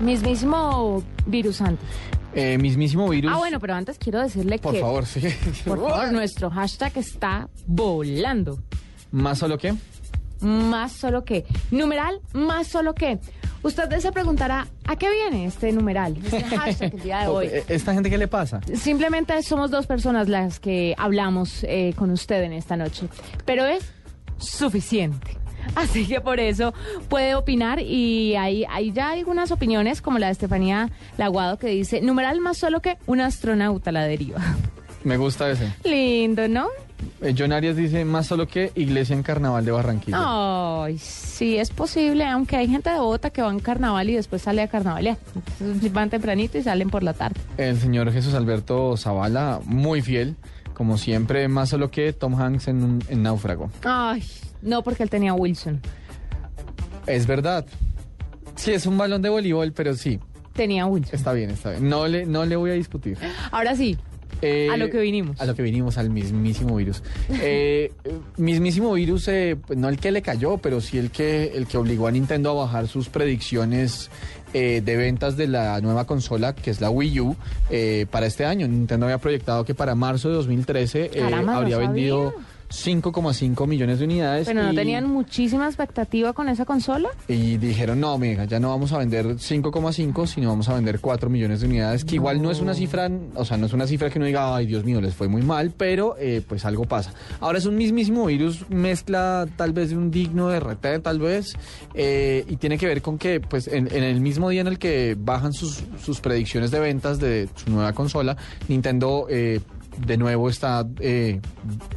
Mismísimo 0.00 1.02
virus 1.26 1.60
antes. 1.60 1.86
Eh, 2.34 2.58
mismísimo 2.58 3.08
virus. 3.08 3.32
Ah, 3.34 3.38
bueno, 3.38 3.58
pero 3.58 3.74
antes 3.74 3.98
quiero 3.98 4.20
decirle 4.20 4.58
Por 4.58 4.74
que, 4.74 4.80
favor, 4.80 5.06
sí. 5.06 5.20
por 5.66 5.78
favor, 5.90 6.12
nuestro 6.12 6.50
hashtag 6.50 6.96
está 6.98 7.48
volando. 7.66 8.58
¿Más 9.10 9.38
solo 9.38 9.58
qué? 9.58 9.74
Más 10.40 10.92
solo 10.92 11.24
que. 11.24 11.44
Numeral, 11.70 12.20
más 12.32 12.68
solo 12.68 12.94
que. 12.94 13.18
Usted 13.62 13.98
se 13.98 14.12
preguntará, 14.12 14.68
¿a 14.86 14.94
qué 14.94 15.10
viene 15.10 15.46
este 15.46 15.72
numeral? 15.72 16.16
Este 16.16 16.44
hashtag 16.56 16.94
el 16.94 17.00
día 17.02 17.20
de 17.22 17.26
hoy. 17.26 17.46
Eh, 17.46 17.64
¿Esta 17.68 17.92
gente 17.92 18.08
qué 18.08 18.18
le 18.18 18.28
pasa? 18.28 18.60
Simplemente 18.74 19.42
somos 19.42 19.70
dos 19.70 19.86
personas 19.86 20.28
las 20.28 20.60
que 20.60 20.94
hablamos 20.96 21.64
eh, 21.64 21.92
con 21.96 22.10
usted 22.10 22.42
en 22.44 22.52
esta 22.52 22.76
noche, 22.76 23.08
pero 23.44 23.66
es 23.66 23.90
suficiente. 24.38 25.36
Así 25.74 26.06
que 26.06 26.20
por 26.20 26.40
eso 26.40 26.74
puede 27.08 27.34
opinar 27.34 27.80
y 27.80 28.36
hay, 28.36 28.64
hay 28.68 28.92
ya 28.92 29.10
algunas 29.10 29.50
opiniones 29.50 30.02
como 30.02 30.18
la 30.18 30.26
de 30.26 30.32
Estefanía 30.32 30.90
Laguado 31.16 31.58
que 31.58 31.68
dice, 31.68 32.00
numeral 32.00 32.40
más 32.40 32.58
solo 32.58 32.80
que 32.80 32.98
un 33.06 33.20
astronauta 33.20 33.92
la 33.92 34.04
deriva. 34.04 34.40
Me 35.04 35.16
gusta 35.16 35.50
ese. 35.50 35.72
Lindo, 35.84 36.48
¿no? 36.48 36.68
Eh, 37.20 37.34
John 37.36 37.52
Arias 37.52 37.76
dice 37.76 38.04
más 38.04 38.26
solo 38.26 38.46
que 38.46 38.72
Iglesia 38.74 39.14
en 39.14 39.22
Carnaval 39.22 39.64
de 39.64 39.70
Barranquilla. 39.70 40.18
Ay, 40.20 40.98
sí, 40.98 41.56
es 41.56 41.70
posible, 41.70 42.24
aunque 42.24 42.56
hay 42.56 42.68
gente 42.68 42.90
de 42.90 42.98
Bogotá 42.98 43.30
que 43.30 43.42
va 43.42 43.50
en 43.50 43.60
carnaval 43.60 44.10
y 44.10 44.14
después 44.14 44.42
sale 44.42 44.62
a 44.62 44.68
carnavalear. 44.68 45.16
Entonces 45.60 45.92
van 45.92 46.10
tempranito 46.10 46.58
y 46.58 46.62
salen 46.62 46.90
por 46.90 47.02
la 47.02 47.14
tarde. 47.14 47.40
El 47.56 47.78
señor 47.78 48.12
Jesús 48.12 48.34
Alberto 48.34 48.96
Zavala, 48.96 49.60
muy 49.64 50.02
fiel, 50.02 50.36
como 50.78 50.96
siempre, 50.96 51.46
más 51.48 51.68
solo 51.68 51.90
que 51.90 52.12
Tom 52.14 52.40
Hanks 52.40 52.68
en, 52.68 52.82
un- 52.82 53.04
en 53.10 53.22
Náufrago. 53.22 53.70
Ay, 53.84 54.24
no, 54.62 54.82
porque 54.82 55.02
él 55.02 55.10
tenía 55.10 55.34
Wilson. 55.34 55.80
Es 57.06 57.26
verdad. 57.26 57.66
Sí, 58.56 58.72
es 58.72 58.86
un 58.86 58.96
balón 58.96 59.20
de 59.22 59.28
voleibol, 59.28 59.72
pero 59.72 59.94
sí, 59.94 60.18
Tenía 60.54 60.86
Wilson. 60.86 61.14
está 61.14 61.32
bien, 61.32 61.50
está 61.50 61.70
bien. 61.72 61.88
No 61.88 62.06
le, 62.08 62.24
no 62.26 62.44
le 62.46 62.56
voy 62.56 62.70
a 62.70 62.74
discutir. 62.74 63.16
Ahora 63.52 63.76
sí, 63.76 63.96
Eh, 64.42 64.68
A 64.70 64.76
lo 64.76 64.90
que 64.90 65.00
vinimos. 65.00 65.40
A 65.40 65.46
lo 65.46 65.54
que 65.54 65.62
vinimos, 65.62 65.98
al 65.98 66.10
mismísimo 66.10 66.76
virus. 66.76 67.02
Eh, 67.30 67.92
eh, 68.04 68.18
mismísimo 68.36 68.92
virus, 68.92 69.28
eh, 69.28 69.56
pues, 69.66 69.78
no 69.78 69.88
el 69.88 69.98
que 69.98 70.12
le 70.12 70.22
cayó, 70.22 70.58
pero 70.58 70.80
sí 70.80 70.98
el 70.98 71.10
que, 71.10 71.52
el 71.54 71.66
que 71.66 71.76
obligó 71.76 72.06
a 72.06 72.10
Nintendo 72.10 72.50
a 72.50 72.64
bajar 72.64 72.88
sus 72.88 73.08
predicciones 73.08 74.10
eh, 74.54 74.80
de 74.82 74.96
ventas 74.96 75.36
de 75.36 75.46
la 75.46 75.78
nueva 75.82 76.06
consola, 76.06 76.54
que 76.54 76.70
es 76.70 76.80
la 76.80 76.88
Wii 76.88 77.20
U, 77.20 77.36
eh, 77.68 78.06
para 78.10 78.24
este 78.26 78.46
año. 78.46 78.66
Nintendo 78.66 79.04
había 79.04 79.18
proyectado 79.18 79.64
que 79.64 79.74
para 79.74 79.94
marzo 79.94 80.30
de 80.30 80.36
2013 80.36 81.04
eh, 81.04 81.10
Caramba, 81.18 81.52
no 81.52 81.58
habría 81.58 81.76
sabía. 81.76 82.32
Vendido 82.68 83.12
5,5 83.12 83.66
millones 83.66 83.98
de 83.98 84.04
unidades. 84.04 84.46
pero 84.46 84.62
no 84.62 84.72
y- 84.72 84.76
tenían 84.76 85.06
muchísima 85.08 85.66
expectativa 85.66 86.32
con 86.32 86.48
esa 86.48 86.64
consola. 86.64 87.08
y 87.26 87.56
dijeron, 87.56 88.00
no, 88.00 88.16
mira, 88.18 88.44
ya 88.44 88.60
no 88.60 88.68
vamos 88.70 88.92
a 88.92 88.98
vender 88.98 89.26
5,5, 89.38 90.26
sino 90.26 90.48
vamos 90.50 90.68
a 90.68 90.74
vender 90.74 91.00
4 91.00 91.30
millones 91.30 91.60
de 91.60 91.66
unidades, 91.66 92.04
que 92.04 92.16
igual 92.16 92.40
no 92.42 92.50
es 92.50 92.60
una 92.60 92.74
cifra, 92.74 93.10
o 93.34 93.44
sea, 93.44 93.56
no 93.56 93.66
es 93.66 93.72
una 93.72 93.86
cifra 93.86 94.10
que 94.10 94.18
uno 94.18 94.26
diga, 94.26 94.54
ay, 94.54 94.66
Dios 94.66 94.84
mío, 94.84 95.00
les 95.00 95.14
fue 95.14 95.28
muy 95.28 95.42
mal, 95.42 95.72
pero 95.76 96.16
eh, 96.18 96.42
pues 96.46 96.64
algo 96.64 96.84
pasa. 96.84 97.12
Ahora 97.40 97.58
es 97.58 97.66
un 97.66 97.76
mismísimo 97.76 98.26
virus, 98.26 98.68
mezcla 98.70 99.46
tal 99.56 99.72
vez 99.72 99.90
de 99.90 99.96
un 99.96 100.10
digno 100.10 100.48
de 100.48 100.60
RT, 100.60 101.00
tal 101.02 101.18
vez, 101.18 101.54
eh, 101.94 102.44
y 102.48 102.56
tiene 102.56 102.78
que 102.78 102.86
ver 102.86 103.02
con 103.02 103.18
que, 103.18 103.40
pues, 103.40 103.68
en, 103.68 103.88
en 103.94 104.02
el 104.04 104.20
mismo 104.20 104.48
día 104.50 104.60
en 104.60 104.66
el 104.68 104.78
que 104.78 105.16
bajan 105.18 105.52
sus, 105.52 105.82
sus 106.02 106.20
predicciones 106.20 106.70
de 106.70 106.80
ventas 106.80 107.18
de 107.18 107.48
su 107.54 107.70
nueva 107.70 107.92
consola, 107.92 108.36
Nintendo... 108.68 109.26
eh, 109.30 109.60
de 110.06 110.16
nuevo 110.16 110.48
está 110.48 110.86
eh, 111.00 111.40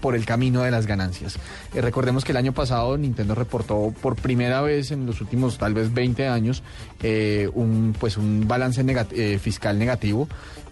por 0.02 0.16
el 0.16 0.26
camino 0.26 0.62
de 0.64 0.72
las 0.72 0.88
ganancias. 0.88 1.38
Eh, 1.74 1.82
recordemos 1.82 2.24
que 2.26 2.32
el 2.32 2.38
año 2.38 2.54
pasado 2.54 2.98
Nintendo 2.98 3.36
reportó 3.36 3.94
por 4.02 4.16
primera 4.16 4.62
vez 4.62 4.92
en 4.92 5.06
los 5.06 5.22
últimos 5.22 5.58
tal 5.58 5.74
vez 5.74 5.94
20 5.94 6.28
años 6.28 6.64
eh, 7.02 7.50
un 7.54 7.96
pues 8.00 8.18
un 8.18 8.48
balance 8.48 8.84
eh, 9.12 9.40
fiscal 9.42 9.78
negativo, 9.78 10.28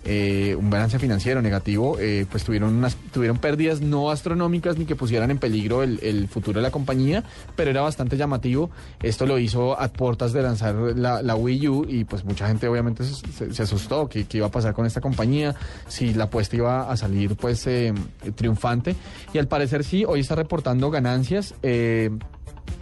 eh, 0.05 0.55
un 0.57 0.69
balance 0.69 0.97
financiero 0.97 1.41
negativo, 1.41 1.97
eh, 1.99 2.25
pues 2.31 2.43
tuvieron 2.45 2.73
unas 2.73 2.95
tuvieron 3.11 3.37
pérdidas 3.37 3.81
no 3.81 4.09
astronómicas 4.11 4.77
ni 4.77 4.85
que 4.85 4.95
pusieran 4.95 5.29
en 5.29 5.37
peligro 5.39 5.83
el, 5.83 5.99
el 6.01 6.27
futuro 6.29 6.59
de 6.59 6.63
la 6.63 6.71
compañía, 6.71 7.23
pero 7.57 7.69
era 7.71 7.81
bastante 7.81 8.15
llamativo. 8.15 8.69
Esto 9.03 9.25
lo 9.25 9.37
hizo 9.39 9.77
a 9.79 9.89
puertas 9.89 10.31
de 10.31 10.41
lanzar 10.41 10.73
la, 10.95 11.21
la 11.21 11.35
Wii 11.35 11.67
U 11.67 11.85
y 11.87 12.05
pues 12.05 12.23
mucha 12.23 12.47
gente 12.47 12.67
obviamente 12.69 13.03
se, 13.03 13.15
se- 13.31 13.53
se 13.53 13.63
asustó 13.63 14.07
que 14.07 14.25
iba 14.31 14.47
a 14.47 14.51
pasar 14.51 14.73
con 14.73 14.85
esta 14.85 15.01
compañía, 15.01 15.53
si 15.89 16.13
la 16.13 16.25
apuesta 16.25 16.55
iba 16.55 16.89
a 16.89 16.95
salir 16.95 17.18
pues 17.27 17.67
eh, 17.67 17.93
triunfante 18.35 18.95
y 19.33 19.37
al 19.37 19.47
parecer 19.47 19.83
sí, 19.83 20.05
hoy 20.05 20.21
está 20.21 20.35
reportando 20.35 20.89
ganancias. 20.89 21.53
eh, 21.63 22.09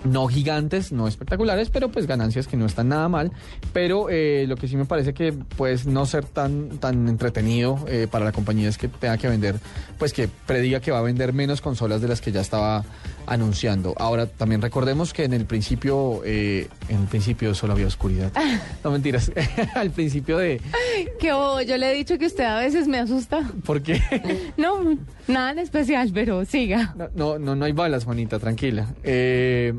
no 0.03 0.27
gigantes, 0.27 0.91
no 0.91 1.07
espectaculares, 1.07 1.69
pero 1.69 1.89
pues 1.89 2.07
ganancias 2.07 2.47
que 2.47 2.57
no 2.57 2.65
están 2.65 2.89
nada 2.89 3.09
mal. 3.09 3.31
Pero 3.73 4.09
eh, 4.09 4.45
lo 4.47 4.55
que 4.55 4.67
sí 4.67 4.77
me 4.77 4.85
parece 4.85 5.13
que 5.13 5.33
pues 5.33 5.85
no 5.85 6.05
ser 6.05 6.25
tan, 6.25 6.77
tan 6.79 7.07
entretenido 7.07 7.85
eh, 7.87 8.07
para 8.09 8.25
la 8.25 8.31
compañía 8.31 8.69
es 8.69 8.77
que 8.77 8.87
tenga 8.87 9.17
que 9.17 9.27
vender, 9.27 9.55
pues 9.97 10.13
que 10.13 10.27
prediga 10.27 10.79
que 10.79 10.91
va 10.91 10.99
a 10.99 11.03
vender 11.03 11.33
menos 11.33 11.61
consolas 11.61 12.01
de 12.01 12.07
las 12.07 12.21
que 12.21 12.31
ya 12.31 12.41
estaba 12.41 12.83
anunciando. 13.27 13.93
Ahora 13.97 14.25
también 14.25 14.61
recordemos 14.61 15.13
que 15.13 15.25
en 15.25 15.33
el 15.33 15.45
principio, 15.45 16.21
eh, 16.25 16.67
en 16.89 17.01
el 17.01 17.07
principio 17.07 17.53
solo 17.53 17.73
había 17.73 17.87
oscuridad. 17.87 18.31
No 18.83 18.91
mentiras, 18.91 19.31
al 19.75 19.91
principio 19.91 20.37
de... 20.37 20.61
Que 21.19 21.27
yo 21.27 21.77
le 21.77 21.91
he 21.91 21.95
dicho 21.95 22.17
que 22.17 22.25
usted 22.25 22.45
a 22.45 22.59
veces 22.59 22.87
me 22.87 22.99
asusta. 22.99 23.41
¿Por 23.65 23.81
qué? 23.81 24.01
No, 24.57 24.97
nada 25.27 25.51
en 25.51 25.59
especial, 25.59 26.11
pero 26.13 26.45
siga. 26.45 26.95
No, 26.97 27.09
no, 27.15 27.39
no, 27.39 27.55
no 27.55 27.65
hay 27.65 27.73
balas, 27.73 28.05
Juanita, 28.05 28.39
tranquila. 28.39 28.87
Eh, 29.03 29.73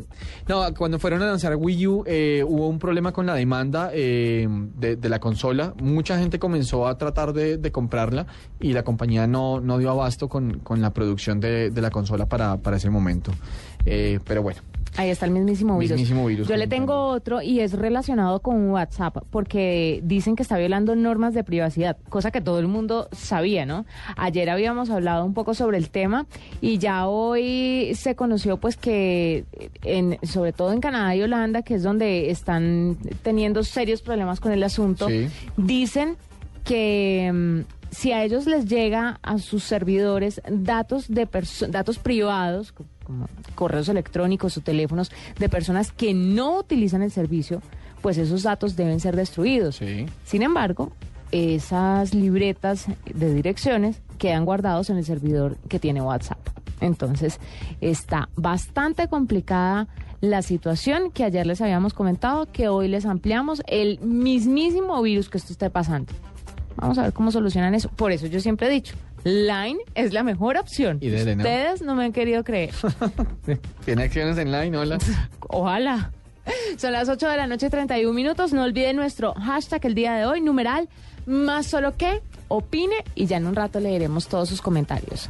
no, 0.49 0.75
cuando 0.75 0.99
fueron 0.99 1.23
a 1.23 1.27
lanzar 1.27 1.57
Wii 1.57 1.87
U 1.87 2.05
eh, 2.07 2.45
hubo 2.47 2.69
un 2.69 2.79
problema 2.79 3.13
con 3.13 3.27
la 3.27 3.35
demanda 3.35 3.91
eh, 3.93 4.47
de, 4.49 5.09
la 5.09 5.19
consola. 5.21 5.75
Mucha 5.81 6.19
gente 6.19 6.39
comenzó 6.39 6.87
a 6.87 6.99
tratar 6.99 7.33
de, 7.33 7.71
comprarla 7.73 8.27
y 8.61 8.73
la 8.73 8.83
compañía 8.83 9.27
no, 9.27 9.61
no 9.61 9.79
dio 9.79 9.91
abasto 9.91 10.29
con, 10.29 10.61
con 10.61 10.81
la 10.81 10.93
producción 10.93 11.41
de, 11.41 11.71
de 11.71 11.83
la 11.83 11.91
consola 11.91 12.27
para, 12.27 12.57
para 12.57 12.77
ese 12.77 12.91
momento. 12.91 13.33
Eh, 13.85 14.21
pero 14.25 14.43
bueno, 14.43 14.61
Ahí 14.99 15.11
está 15.11 15.27
el 15.27 15.33
mismísimo 15.33 15.79
virus. 15.79 15.93
Mismísimo 15.97 16.27
virus, 16.27 16.49
Yo 16.49 16.57
le 16.57 16.67
tengo 16.67 17.07
otro 17.07 17.41
y 17.41 17.61
es 17.61 17.73
relacionado 17.73 18.41
con 18.41 18.69
WhatsApp 18.71 19.19
porque 19.31 20.01
dicen 20.03 20.35
que 20.35 20.43
está 20.43 20.59
violando 20.59 20.97
normas 20.97 21.35
de 21.35 21.45
privacidad, 21.45 21.97
cosa 22.09 22.33
que 22.33 22.41
todo 22.41 22.59
el 22.59 22.67
mundo 22.67 23.09
sabía, 23.13 23.65
¿no? 23.65 23.87
Ayer 24.17 24.51
habíamos 24.51 24.91
hablado 24.91 25.25
un 25.25 25.35
poco 25.35 25.55
sobre 25.55 25.79
el 25.79 25.89
tema 25.91 26.27
y 26.61 26.79
ya 26.79 27.07
hoy 27.07 27.93
se 27.95 28.17
conoció 28.17 28.57
pues 28.57 28.77
que 28.77 29.45
en, 29.85 30.19
sobre 30.27 30.53
todo 30.53 30.73
en 30.73 30.81
Canadá 30.81 31.15
y 31.15 31.23
Holanda, 31.23 31.63
que 31.63 31.77
es 31.77 31.85
donde 31.85 32.31
están 32.31 32.99
teniendo 33.23 33.63
serios 33.63 34.03
problemas 34.03 34.41
con 34.41 34.51
el 34.51 34.63
asunto, 34.65 35.09
Sí. 35.09 35.29
dicen 35.57 36.17
que 36.65 37.31
mm, 37.33 37.61
si 37.91 38.13
a 38.13 38.25
ellos 38.25 38.47
les 38.47 38.67
llega 38.67 39.19
a 39.23 39.39
sus 39.39 39.63
servidores 39.65 40.43
datos 40.51 41.09
de 41.09 41.27
datos 41.71 41.99
privados 41.99 42.75
como 43.09 43.27
correos 43.55 43.89
electrónicos 43.89 44.57
o 44.57 44.61
teléfonos 44.61 45.11
de 45.39 45.49
personas 45.49 45.91
que 45.91 46.15
no 46.15 46.59
utilizan 46.59 47.03
el 47.03 47.11
servicio, 47.11 47.63
pues 48.03 48.19
esos 48.19 48.45
datos 48.45 48.77
deben 48.77 49.01
ser 49.01 49.17
destruidos. 49.17 49.77
sí. 49.77 50.07
Sin 50.25 50.43
embargo, 50.43 50.93
esas 51.33 52.15
libretas 52.15 52.87
de 53.05 53.35
direcciones 53.35 54.01
quedan 54.19 54.45
guardados 54.45 54.91
en 54.91 54.99
el 54.99 55.05
servidor 55.05 55.57
que 55.69 55.79
tiene 55.79 56.01
WhatsApp. 56.01 56.39
Entonces, 56.81 57.41
está 57.81 58.29
bastante 58.37 59.09
complicada 59.09 59.89
la 60.21 60.43
situación 60.43 61.11
que 61.11 61.25
ayer 61.25 61.47
les 61.47 61.61
habíamos 61.61 61.95
comentado, 61.95 62.47
que 62.53 62.69
hoy 62.69 62.89
les 62.89 63.07
ampliamos 63.07 63.63
el 63.67 63.99
mismísimo 64.01 65.01
virus 65.03 65.29
que 65.29 65.39
esto 65.39 65.53
esté 65.53 65.71
pasando. 65.71 66.13
Vamos 66.77 66.99
a 66.99 67.03
ver 67.03 67.13
cómo 67.13 67.31
solucionan 67.33 67.75
eso. 67.75 67.89
Por 67.89 68.13
eso 68.13 68.27
yo 68.27 68.41
siempre 68.41 68.69
he 68.69 68.71
dicho, 68.71 68.95
Line 69.25 69.79
es 69.95 70.13
la 70.13 70.23
mejor 70.23 70.57
opción. 70.57 70.99
Y 71.01 71.09
dele, 71.09 71.37
¿no? 71.37 71.43
Ustedes 71.43 71.83
no 71.83 71.95
me 71.95 72.05
han 72.05 72.13
querido 72.13 72.45
creer. 72.45 72.73
Tiene 73.85 74.05
acciones 74.05 74.39
en 74.39 74.53
line, 74.53 74.77
hola. 74.77 74.99
Ojalá. 75.49 76.13
Son 76.79 76.93
las 76.93 77.09
8 77.09 77.29
de 77.29 77.37
la 77.37 77.47
noche, 77.47 77.69
31 77.69 78.13
minutos. 78.15 78.53
No 78.53 78.63
olviden 78.63 78.97
nuestro 78.97 79.35
hashtag 79.35 79.85
el 79.87 79.95
día 79.95 80.15
de 80.15 80.25
hoy, 80.25 80.41
numeral 80.41 80.89
más 81.29 81.67
solo 81.67 81.97
que 81.97 82.23
opine 82.49 82.97
y 83.15 83.27
ya 83.27 83.37
en 83.37 83.47
un 83.47 83.55
rato 83.55 83.79
leeremos 83.81 84.27
todos 84.29 84.49
sus 84.49 84.63
comentarios. 84.63 85.29